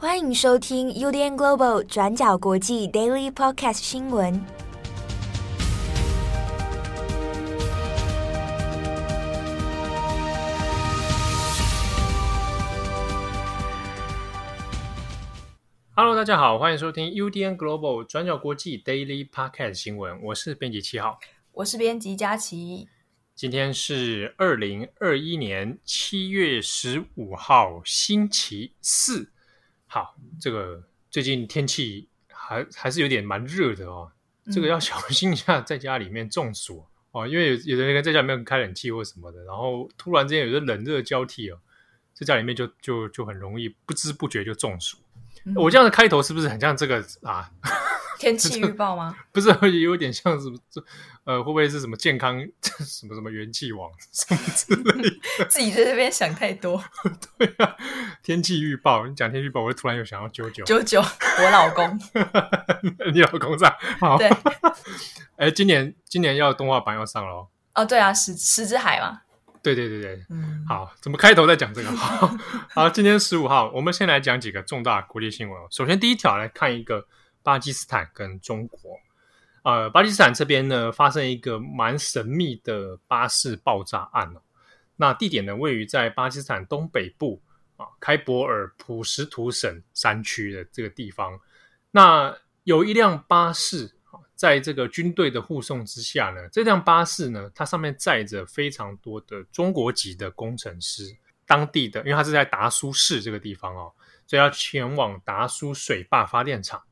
[0.00, 4.40] 欢迎收听 UDN Global 转角国际 Daily Podcast 新闻。
[15.96, 20.22] Hello，大家好，欢迎收听 UDN Global 转角国际 Daily Podcast 新闻。
[20.22, 21.18] 我是编辑七号，
[21.50, 22.86] 我是编辑佳琪。
[23.34, 29.32] 今天是二零二一年七月十五号，星期四。
[29.88, 30.80] 好，这个
[31.10, 34.12] 最近天气还还是有点蛮热的哦。
[34.44, 41.58] 嗯、 这个要小心一下，在家里面中暑哦，因为有有的人在家里面开冷气或什么的，然后突然之间有的冷热交替哦，
[42.12, 44.98] 在家里面就就就很容易不知不觉就中暑。
[45.44, 47.50] 嗯、我这样的开头是不是很像这个啊？
[48.18, 49.16] 天气预报吗？
[49.32, 49.48] 不是，
[49.80, 50.58] 有点像什么？
[51.24, 52.40] 呃，会不会是什么健康
[52.80, 55.44] 什么什么元气王什么之类的？
[55.48, 56.82] 自己在这边想太多。
[57.36, 57.76] 对啊，
[58.22, 62.00] 天气预报，你讲天气预报，我就突然又想要九九九九，我老公，
[63.12, 63.68] 你老公在？
[64.00, 64.30] 好，对。
[65.36, 67.48] 哎，今年今年要动画版要上了哦。
[67.74, 69.20] 哦，对啊，石石之海嘛。
[69.62, 70.64] 对对对对，嗯。
[70.66, 71.90] 好，怎么开头在讲这个？
[71.92, 72.34] 好，
[72.70, 75.66] 好，今天十五号，我们先来讲几个重大国际新闻哦。
[75.70, 77.06] 首先，第一条来看一个。
[77.48, 79.00] 巴基斯坦跟中国，
[79.62, 84.42] 呃，巴基斯坦这边呢，发生一个蛮神秘的巴士爆炸案哦。
[84.96, 87.40] 那地点呢，位于在巴基斯坦东北部
[87.78, 91.40] 啊，开伯尔普什图省山区的这个地方。
[91.90, 103.90] 那有一辆巴士啊，在这个军队的护送之下呢，这辆巴士呢，它上面载着非常多的中国籍的工程师，当地的，因为它是在达苏市这个地方哦，
[104.26, 106.82] 所以要前往达苏水坝发电厂。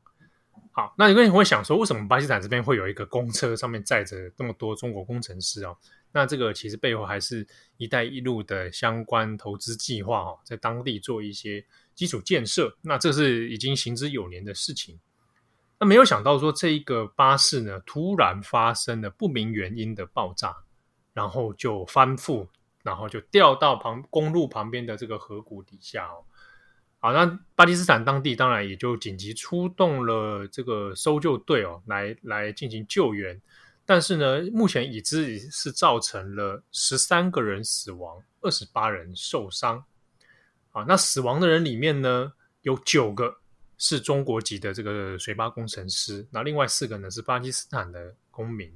[0.77, 5.75] 好，那有个人会想说，为什么巴基斯坦这边会有一个公车上面载着那么多中国工程师哦？
[6.11, 7.47] 那这个其实背后还是
[7.77, 12.77] 一带一路的相关投资计划哦，在当地做一些基础建设。
[12.83, 14.99] 那这是已经行之有年的事情。
[15.79, 20.55] 那没有想到说，这一个巴士呢，突然发生了不明原因的爆炸，
[21.11, 22.47] 然后就翻覆，
[22.83, 26.21] 然后就掉到旁公路旁边的这个河谷底下哦。
[27.07, 33.41] 好，那巴基斯坦当地当然也就紧急出动了这个搜救队哦，来来进行救援。
[33.85, 39.81] 但是呢，目前已知是造成了十三个人死亡，二十八人受伤。
[40.73, 43.37] 啊，那死亡的人里面呢，有九个
[43.77, 48.69] 是中国籍的这个水坝工程师，那另外四个呢是巴基斯坦的公民。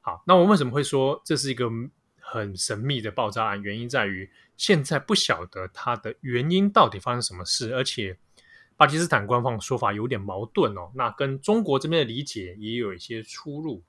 [0.00, 1.70] 好，那我为什么会说这是一个
[2.18, 3.62] 很神秘的爆炸案？
[3.62, 4.28] 原因在于。
[4.56, 8.18] 现在不晓得它的原因到底发生什么事，而且
[8.76, 10.90] 巴基斯坦官方的说法有点矛盾哦。
[10.94, 13.82] 那跟中国这边的理解也有一些出入。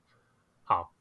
[0.64, 0.94] 好，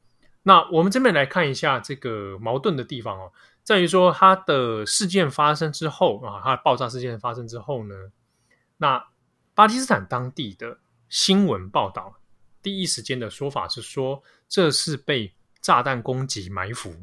[0.43, 3.31] 那我们这边来看一下这个矛盾的地方哦，
[3.63, 7.95] 在于说它的事件发生之后啊，它的爆炸事件发生之后呢，
[8.77, 9.05] 那
[9.53, 10.79] 巴基斯坦当地的
[11.09, 12.15] 新闻报道
[12.61, 16.93] 第一时间的说法是说，这是被炸弹攻击埋伏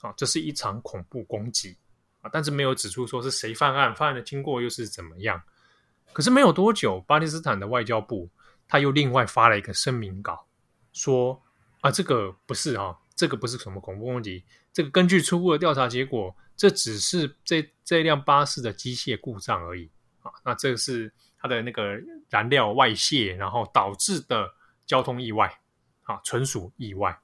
[0.00, 1.76] 啊，这是一场恐怖攻击。
[2.32, 5.42] 但是没有指出说是谁犯案，犯案的经过又是怎么样。
[6.12, 8.30] 可是没有多久，巴基斯坦的外交部
[8.68, 10.46] 他又另外发了一个声明稿，
[10.92, 11.42] 说
[11.80, 19.90] 啊，这个不是啊，这个不是什么恐怖攻击，这个根据初步的调查结果，这只是这这辆巴士的机械故障而已
[20.22, 20.30] 啊。
[20.44, 24.48] 那这个是它的那个燃料外泄，然后导致的
[24.86, 25.52] 交通意外
[26.04, 27.18] 啊，纯属意外。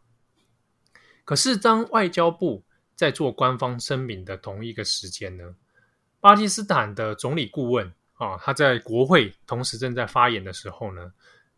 [1.24, 2.64] 可是当外交部
[3.00, 5.56] 在做官方声明的同一个时间呢，
[6.20, 11.10] 巴基斯坦的总理顾问啊，他在国会同时正在发言的时候呢，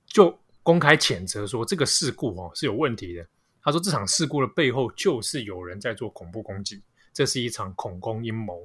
[0.06, 3.26] 就公开谴责说这个事故哦是有问题的。
[3.60, 6.80] 他说这场事故的背后就是有人在做恐怖攻击，
[7.12, 8.64] 这是一场恐攻阴谋。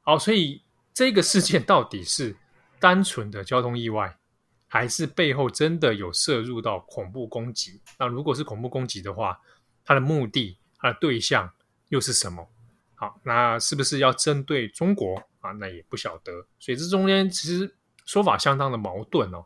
[0.00, 0.60] 好，所以
[0.92, 2.34] 这个事件到底是
[2.80, 4.18] 单纯的交通意外，
[4.66, 7.80] 还是背后真的有涉入到恐怖攻击？
[7.96, 9.40] 那如果是恐怖攻击的话，
[9.84, 11.48] 它的目的、它的对象，
[11.92, 12.48] 又是什么？
[12.94, 15.52] 好，那是不是要针对中国啊？
[15.52, 16.46] 那也不晓得。
[16.58, 17.76] 所以这中间其实
[18.06, 19.44] 说法相当的矛盾哦。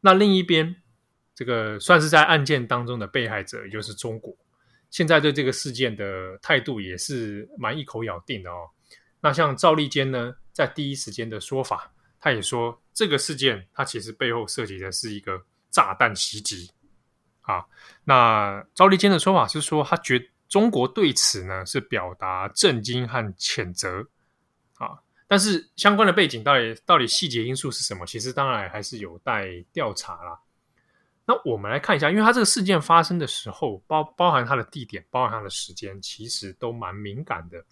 [0.00, 0.74] 那另一边，
[1.34, 4.34] 这个算是在案件当中的被害者，也就是中国，
[4.88, 8.70] 现在对这个事件的态度也是蛮一口咬定的哦。
[9.20, 16.70] 那像赵立坚呢，在第一时间的说法，他也说这个事件他其实背后涉及的是一个炸弹袭击。
[17.42, 17.66] 啊，
[18.04, 24.06] 那赵立坚的说法是说，他觉中国对此呢是表达震惊和谴责
[24.74, 24.98] 啊，
[25.28, 28.04] 但是相关的背景到底到底细节因素是什么？
[28.04, 30.40] 其实当然还是有待调查啦。
[31.24, 37.64] 那我们来看一下，因为它这个事件发生的时候，包包含它的地点，包含它的时间，其实都蛮敏感的。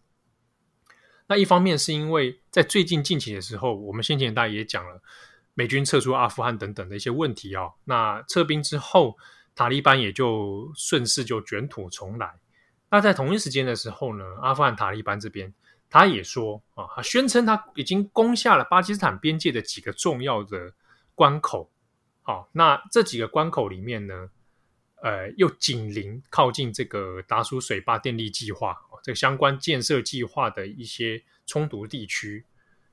[1.27, 5.03] 那一方面是因为在最近近期的时候，我们先前大家也讲了，
[5.55, 7.75] 美军撤出阿富汗等等的一些问题哦。
[7.85, 9.19] 那撤兵之后，
[9.57, 12.33] 塔利班也就顺势就卷土重来。
[12.91, 15.53] 那在同一时间的时候呢，阿富汗塔利班这边
[15.91, 20.73] 他也说啊，他宣称他已经攻下了巴基斯坦边界的几个重要的
[21.15, 21.71] 关口。
[22.23, 24.31] 好，那这几个关口里面呢，
[25.03, 32.45] 呃，又紧邻靠近这个达苏水坝电力计划，这个相关建设计划的一些冲突地区，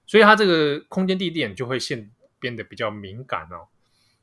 [0.05, 2.09] 所以它这个空间地点就会现
[2.39, 3.67] 变得比较敏感哦。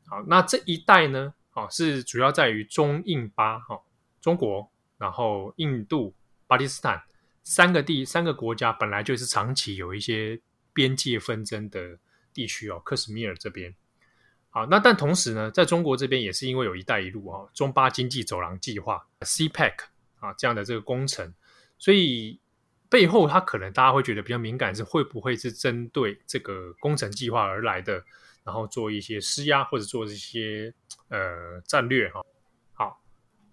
[0.06, 3.78] 好，那这一带呢，啊，是主要在于中印巴哈，
[4.22, 4.71] 中国，
[5.02, 6.14] 然后印度、
[6.46, 7.02] 巴基斯坦
[7.42, 10.40] 三个地三个国家本来就是长期有一些
[10.72, 11.98] 边界纷争的
[12.32, 13.74] 地区哦，克什米尔这边。
[14.50, 19.72] 好，那但同时呢，在中国这边也是因为有一带一路啊、中巴经济走廊计划 （CPEC）
[20.20, 21.34] 啊这样的这个工程，
[21.78, 22.38] 所以
[22.88, 28.04] 背后它可能大家会觉得比较敏感，是会不会是针对这个工程计划而来的，
[28.44, 30.72] 然后做一些施压或者做一些
[31.08, 32.22] 呃战略哈。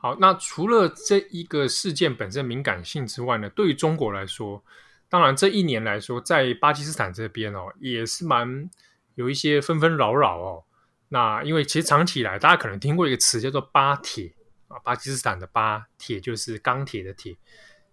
[0.02, 4.64] 好，那除了这一个事件本身敏感性之外呢，对于中国来说，
[5.10, 8.70] 当然这一年来说，在巴基斯坦这边哦，也是蛮
[9.16, 10.64] 有一些纷纷扰扰哦。
[11.10, 14.34] 那因为其实长期以来，大家可能听过一个词叫做“巴铁”
[14.70, 17.36] 啊，巴基斯坦的“巴铁”就是钢铁的“铁”，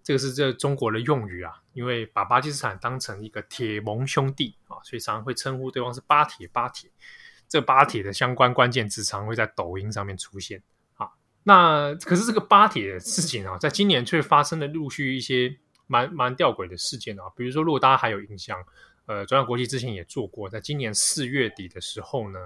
[0.04, 1.54] 这个是这中国的用语啊。
[1.72, 6.46] 因为把巴基斯坦当成一个铁盟兄弟啊，所以常常会称呼对方是“巴铁”。
[6.54, 6.88] 巴铁，
[7.48, 10.62] 这“巴铁”的相关关键词常会在抖音上面出现。
[11.46, 15.56] 那可是这个“巴铁”的事情啊，在今年却发生了陆续一些
[15.86, 17.22] 蛮蛮吊诡的事件啊。
[17.36, 18.58] 比如说，如果大家还有印象，
[19.06, 22.38] 呃，转角国际之前也做过，在今年四月底的时候呢。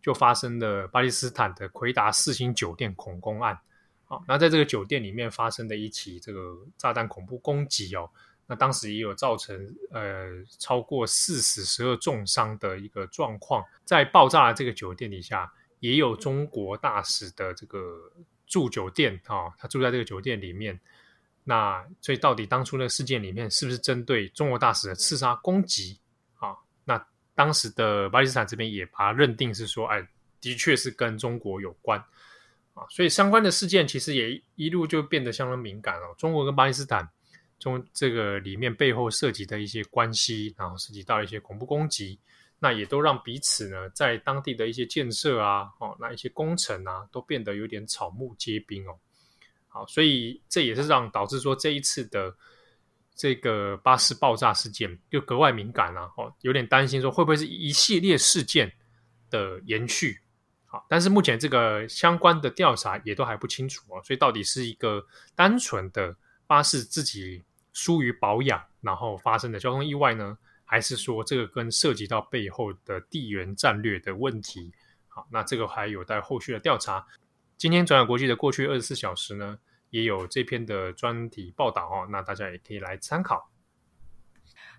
[0.00, 3.58] 就发生了巴基斯坦的奎达四星酒店恐攻案，
[4.04, 8.08] 好，那在这个酒店里面发生的一起这个炸弹恐怖攻击哦，
[8.46, 18.12] 那当时也有造成呃超过四死十二重伤的一个状况，在爆炸的这个酒店底下也有中国大使的这个
[18.48, 20.80] 住酒店啊、哦，他住在这个酒店里面，
[21.44, 26.00] 那所以到底当初那个事件里面是不是针对中国大使的刺杀攻击
[26.38, 26.56] 啊？
[26.84, 27.06] 那？
[27.34, 30.04] 当时的巴基斯坦这边也把它认定是说，哎，
[30.40, 31.96] 的确是跟中国有关
[32.74, 36.12] 啊，所以相关的事件其实也一路就变得相当敏感了。
[36.18, 37.08] 中国跟巴基斯坦
[37.56, 42.18] 中这个里面背后涉及的一些关系，然后涉及到一些恐怖攻击，
[42.58, 48.98] 那也都让彼此呢在当地的一些建设啊，哦，那一些工程啊，都变得有点草木皆兵哦。
[49.68, 52.34] 好，所以这也是让导致说这一次的。
[53.20, 58.72] 这个巴士爆炸事件就格外敏感了，哦，有点担心说会不会是一系列事件
[59.28, 60.20] 的延续，
[60.66, 66.16] 好，但是目前这个相关的调查也都还不清楚哦，所以到底是一个单纯的
[66.46, 70.38] 巴士自己疏于保养，然后发生的交通意外呢，
[70.70, 74.70] 还是说这个跟涉及到背后的地缘战略的问题？
[75.08, 77.06] 好，那这个还有待后续的调查。
[77.56, 83.50] 今天转转国际的过去二十四小时呢，也有这篇的专题报道哦，那大家也可以来参考。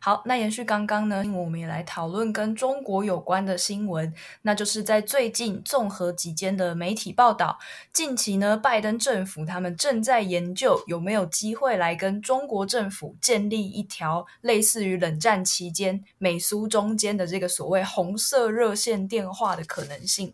[0.01, 4.13] 好，那延续刚刚呢，我们也来讨论跟中国有关的新闻，
[4.43, 7.59] 那就是在最近综合几间的媒体报道，
[7.91, 20.33] 近期呢，拜登政府他们正在研究有没有机会来跟中国政府建立一条类似于冷战期间美苏中间的这个所谓红色热线电话的可能性。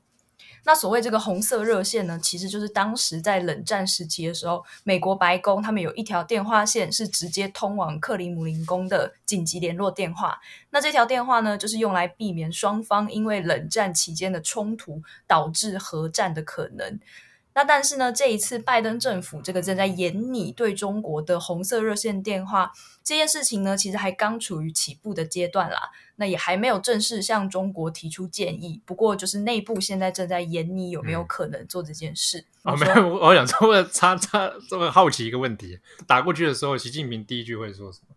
[0.65, 10.39] 那所谓这个红色热线呢，其实就是当时在冷战时期的时候，美国白宫他们有一条电话线是直接通往克里姆林宫的紧急联络电话。
[10.71, 16.99] 那这条电话呢，就是用来避免双方因为冷战期间的冲突导致核战的可能。
[17.55, 25.91] 那但是呢，这一次拜登政府这个正在研拟对中国的红色热线电话这件事情呢，其实还刚处于起步的阶段啦。
[26.17, 32.45] 那也还没有正式向中国提出建议，不过就是内部现在正在研拟有没有可能做这件事。
[32.63, 38.15] 啊、嗯，没有，我想这么插插这么好奇一个问题，打过去的时候，习近平第一句会说什么？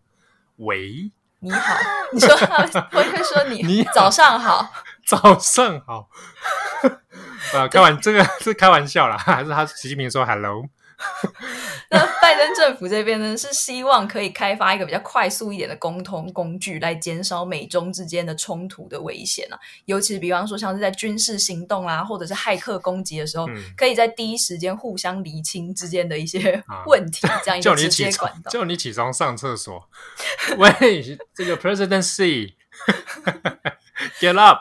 [0.65, 1.75] 喂，你好，
[2.13, 4.71] 你说 他会会说你，你早上好，
[5.05, 6.09] 早上好。
[7.53, 10.63] 呃，开玩这个是开玩笑啦，还是他习近平说 “hello”？
[11.89, 19.57] 那拜登政府这边呢，是希望可以开发一个比较快速一点的沟通工具，来减少美中之间的冲突的危险啊。
[19.85, 28.51] 尤其是比方说，像是在军事行动啊，或者是骇客攻击的时候，嗯、可以在第一时间互相厘清之间的一些 问题，啊、这样一 个直接管道。
[28.51, 29.89] 叫你起床上厕所，
[30.59, 32.55] 喂，这个 Presidency
[34.19, 34.59] get up。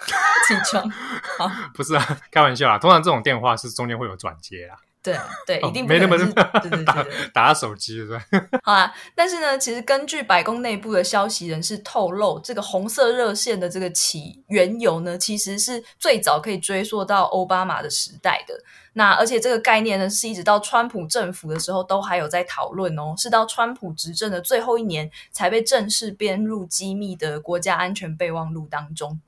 [0.46, 0.90] 起床，
[1.38, 2.78] 好， 不是啊，开玩笑啦。
[2.78, 4.76] 通常这种电话是中间会有转接啊。
[5.02, 8.20] 对对，哦、一定没那么对对对对，打手机是吧？
[8.64, 18.54] 好啊，但是呢，其实根据白宫内部的消息人士透露，这个红色热线的这个起缘由呢，其实是最早可以追溯到奥巴马的时代的。
[18.94, 29.20] 那而且这个概念呢，是一直到川普政府的时候都还有在讨论哦，是到川普执政的最后一年才被正式编入机密的国家安全备忘录当中。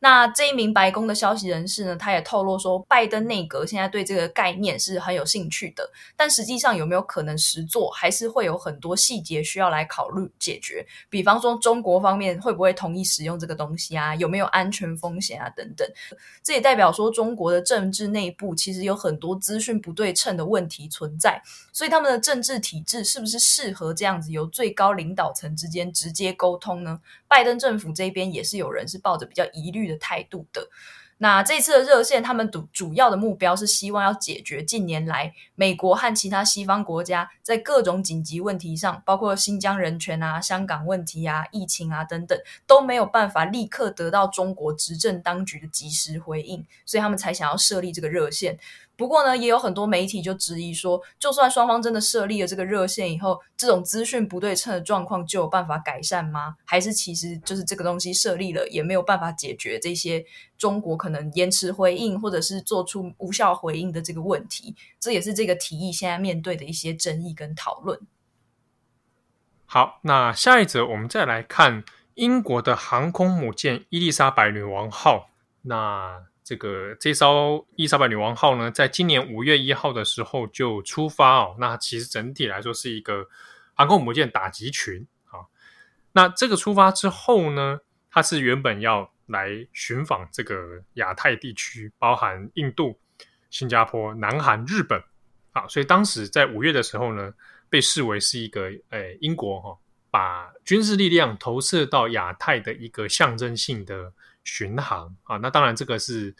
[0.00, 10.86] 那这一名白宫的消息人士呢，他也透露说，拜登内阁现在对这个概念是很有兴趣的，但实际上有没有可能实作，还是会有很多细节需要来考虑解决。
[11.10, 14.14] 比方说，中国方面会不会同意使用这个东西啊？
[14.14, 15.48] 有没有安全风险啊？
[15.50, 15.88] 等等。
[16.44, 27.00] 这也代表说，中国的政治内部其实有很多资讯不对称的问题存在，所以他们的政治体制是不是适合这样子由最高领导层之间直接沟通呢？
[27.26, 30.68] 拜登政府这边也是有人是抱着比较疑虑的态度的。
[31.20, 48.56] 那这次的热线，他们主主要的目标是希望要解决近年来美国和其他西方国家在各种紧急问题上，包括新疆人权啊、香港问题啊、疫情啊等等，都没有办法立刻得到中国执政当局的及时回应，所以他们才想要设立这个热线。
[48.98, 56.56] 不过呢，也有很多媒体就质疑说，就算双方真的设立了这个热线以后，这种资讯不对称的状况就有办法改善吗？
[56.64, 60.26] 还是其实就是这个东西设立了也没有办法解决这些
[60.58, 64.74] 中国可能延迟回应或者是做出无效回应的这个问题？
[64.98, 68.00] 这也是这个提议现在面对的一些争议跟讨论。
[69.64, 75.30] 好，那下一则我们再来看英国的航空母舰伊丽莎白女王号。
[75.62, 81.54] 那这个这艘伊莎白女王号呢，在今年五月一号的时候就出发哦。
[81.58, 83.28] 那其实整体来说是一个
[83.74, 85.44] 航空母舰打击群啊。
[86.12, 92.98] 那这个出发之后呢，它是原本要来寻访这个亚太地区，包含印度、
[93.50, 94.98] 新加坡、南韩、日本
[95.52, 95.68] 啊。
[95.68, 97.34] 所以当时在五月的时候呢，
[97.68, 99.78] 被视为是一个诶英国哈，
[100.10, 104.14] 把军事力量投射到亚太的一个象征性的。
[104.48, 106.34] 巡航啊，那当然这个是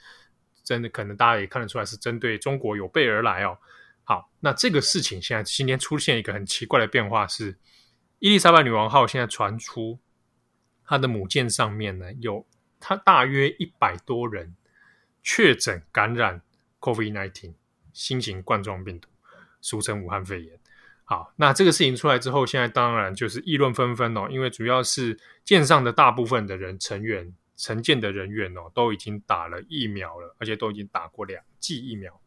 [0.65, 3.59] 真的，可能大家也看得出来是针对中国有备而来哦。
[4.03, 7.59] 好，那这个事情现在今天出现一个很奇怪的变化是，
[8.19, 9.99] 伊丽莎白女王号现在传出
[10.87, 12.47] 它的母舰上面呢，有
[12.81, 14.57] 它大约一百多人
[15.23, 16.41] 确诊感染
[16.81, 17.53] COVID-19
[17.93, 19.11] 新型冠状病毒，
[19.61, 20.59] 俗称武汉肺炎。
[21.05, 27.35] 好，那这个事情出来之后，现在当然就是议论纷纷哦，因为主要是舰上的大部分的人成员。
[27.59, 32.19] 承建的人员哦，都已经打了疫苗了，而且都已经打过两剂疫苗，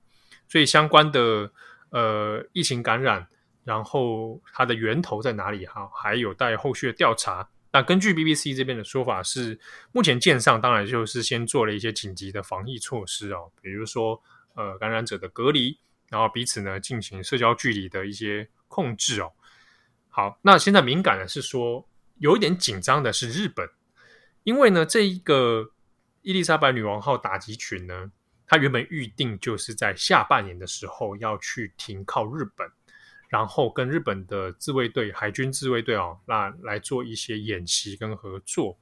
[0.49, 1.51] 所以相关的
[1.89, 3.25] 呃疫情感染，
[3.63, 7.49] 然后它的源头在哪里哈，还有待后续的调查。
[7.71, 9.57] 那根据 BBC 这边的说法是，
[9.93, 14.21] 目前舰上当然就是先做了一些紧急的防疫措施哦，比如说
[14.55, 19.31] 呃感染者的隔离，然后彼此呢进行社交距离的一些控制哦。
[20.09, 23.69] 好，那现在敏感的是说，有一点紧张的是日本。
[24.43, 25.71] 因为呢，这一个
[26.21, 28.11] 伊丽莎白女王号打击群呢，
[28.47, 32.69] 它原本预定就是在下半年的时候要去停靠日本，
[33.29, 38.77] 然后跟日本的自卫队、海军自卫队哦，那来做一些演习跟合作。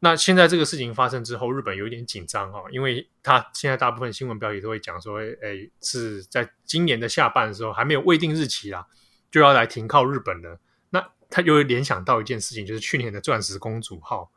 [0.00, 8.86] 那现在这个事情发生之后，日本有点紧张哦，因为他现在大部分新闻标题都会讲说，诶，是在今年的下半的时候还没有未定日期啦，
[9.30, 10.60] 就要来停靠日本了。
[10.90, 14.30] 那他又联想到一件事情，就是去年的钻石公主号。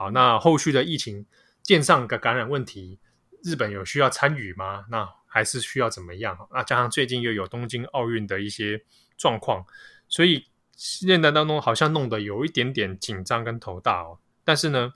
[0.00, 1.26] 好，那后续的疫情
[1.62, 2.98] 舰上的感染问题，
[3.44, 4.86] 日本有需要参与吗？
[4.88, 6.48] 那还是需要怎么样？
[6.50, 8.82] 那加上最近又有东京奥运的一些
[9.18, 9.62] 状况，
[10.08, 14.18] 所以现在当中好像弄得有一点点紧张跟头大哦。
[14.42, 14.94] 但是呢，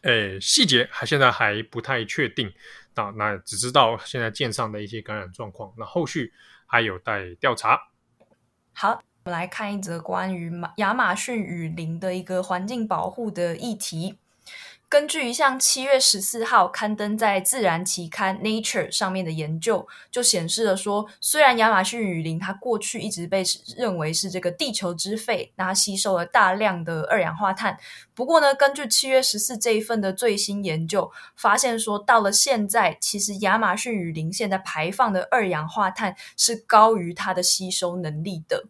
[0.00, 2.50] 诶，细节还现在还不太确定。
[2.94, 6.32] 那那只知道现在舰上的一些感染状况，那后续
[6.64, 7.78] 还有待调查。
[8.72, 9.02] 好。
[9.24, 14.18] 我们来看一则关于马亚马逊雨林的一个环境保护的议题。
[14.88, 23.42] 根据一项七月十四号刊登在《自然》期刊《Nature》上面的研究，就显示了说，虽然亚马逊雨林它过去一直被
[23.76, 27.78] 认为是这个地球之肺，那它吸收了大量的二氧化碳。
[28.14, 38.64] 不过呢，根据七月十四这一份的最新研究，发现说，到了现在，其实亚马逊雨林现在排放的二氧化碳是高于它的吸收能力的。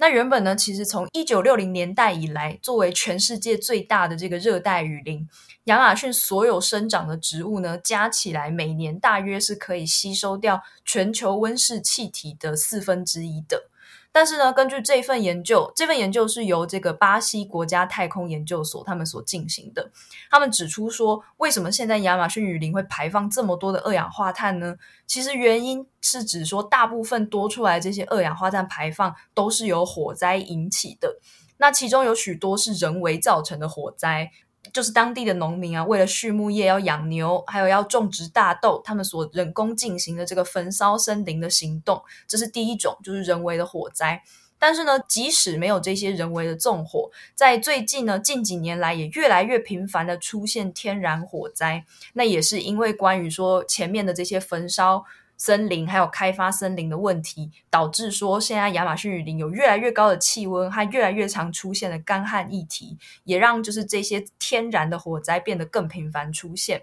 [0.00, 5.28] 那原本呢，其实从一九六零年代以来，作为全世界最大的这个热带雨林，
[5.64, 13.69] 亚马逊所有生长的植物呢，加起来每年大约是可以吸收掉全球温室气体的四分之一的。
[14.12, 19.90] 但是呢，根据这份研究，这份研究是由这个巴西国家太空研究所他们所进行的。
[20.30, 24.74] 他们指出说，为什么现在亚马逊雨林会排放这么多的二氧化碳呢？
[25.06, 31.16] 其实原因是指说，大部分多出来这些二氧化碳排放都是由火灾引起的。
[31.58, 34.30] 那其中有许多是人为造成的火灾。
[34.72, 44.22] 就是当地的农民啊，为了畜牧业要养牛，还有要种植大豆，他们所人工进行的这个焚烧森林的行动，这是第一种，就是人为的火灾。
[44.58, 51.84] 但是呢，即使没有这些人为的纵火，在最近呢，近几年来也越来越频繁的出现天然火灾。
[52.12, 55.04] 那也是因为关于说前面的这些焚烧。
[55.40, 66.82] 森林还有开发森林的问题，导致说现在亚马逊雨林有越来越高的气温，还越来越常出现的干旱议题，也让就是这些天然的火灾变得更频繁出现。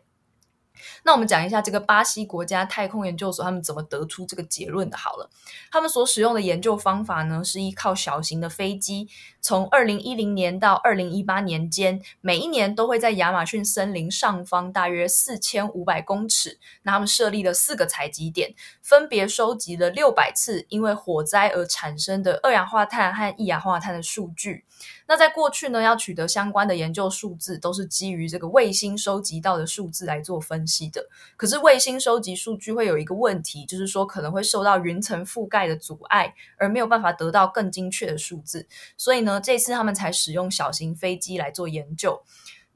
[1.03, 4.97] 那我们讲一下这个巴西国家太空研究所他们怎么得出这个结论的。
[4.97, 5.29] 好了，
[5.71, 9.07] 他们所使用的研究方法呢，是依靠小型的飞机，
[9.41, 18.53] 从二零一零年到二零一八年间，每一年都会在亚马逊森林上方大约四千五百公尺，那他们设立了四个采集点，
[18.87, 24.63] 分别收集了六百次因为火灾而产生的二氧化碳和一氧化碳的数据。
[25.07, 31.05] 那在过去呢，要取得相关的研究数字，都是基于这个卫星收集到的数字来做分析的。
[31.35, 38.65] 可是卫星收集数据会有一个问题，就是说可能会受到云层覆盖的阻碍，而没有办法得到更精确的数字。
[38.95, 42.23] 所以呢，这次他们才使用小型飞机来做研究。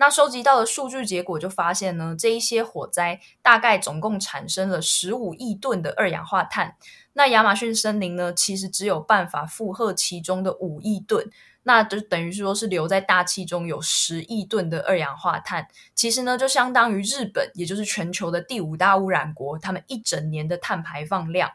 [0.01, 6.75] 那收集到的数据结果就发现呢，这一些火灾大概总共产生了十五亿吨的二氧化碳。
[7.13, 11.29] 那亚马逊森林呢，其实只有办法负荷其中的五亿吨。
[11.61, 21.51] 那就等于说是留在大气中有十亿吨的二氧化碳，其实呢就相当于日本，也就是全球的第五大污染国，他们一整年的碳排放量。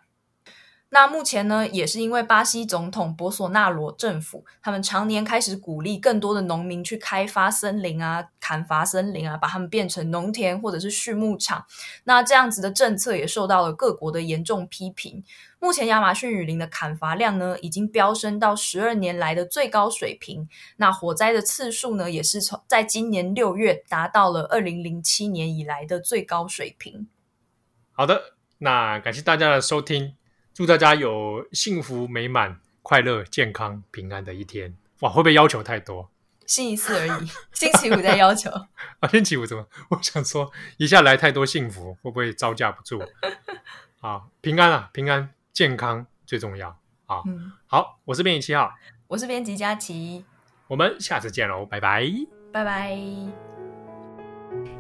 [0.88, 11.66] 那目前呢，也是因为巴西总统博索纳罗政府，他们常年开始鼓励更多的农民去开发森林啊、砍伐森林啊，把它们变成农田或者是畜牧场。
[12.05, 15.25] 那这样子的政策也受到了各国的严重批评。
[15.59, 20.49] 目前亚马逊雨林的砍伐量呢，已经飙升到十二年来的最高水平。
[20.76, 27.09] 那火灾的次数呢，也是从在今年六月达到了二零零七年以来的最高水平。
[27.90, 30.15] 好的，那感谢大家的收听。
[30.56, 34.75] 祝大家有幸福美满、快乐、健康、平安的一天！
[35.00, 36.10] 哇，会不会要求太多？
[36.47, 38.50] 星期四而已，星期五再要求
[39.00, 39.08] 啊？
[39.10, 39.66] 星期五怎么？
[39.90, 43.06] 我想说，一下来太多幸福，会不会招架不住？
[44.00, 46.71] 啊，平安啊，平安健康最重要
[47.04, 47.21] 啊！
[47.28, 48.73] 嗯、好，我是编辑七号，
[49.08, 50.25] 我是编辑佳琪，
[50.69, 52.10] 我们下次见喽，拜拜，
[52.50, 53.66] 拜拜。